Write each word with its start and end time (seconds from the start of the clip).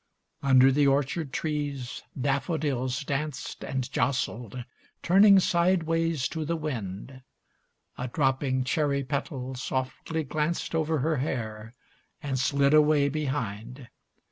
XVI 0.41 0.49
Under 0.49 0.71
the 0.71 0.87
orchard 0.87 1.31
trees 1.31 2.01
daffodils 2.19 3.03
danced 3.03 3.63
And 3.63 3.91
jostled, 3.91 4.65
turning 5.03 5.39
sideways 5.39 6.27
to 6.29 6.43
the 6.43 6.55
wind. 6.55 7.21
A 7.99 8.07
dropping 8.07 8.63
cherry 8.63 9.03
petal 9.03 9.53
softly 9.53 10.23
glanced 10.23 10.73
Over 10.73 10.97
her 11.01 11.17
hair, 11.17 11.75
and 12.19 12.39
slid 12.39 12.73
away 12.73 13.09
behind. 13.09 13.89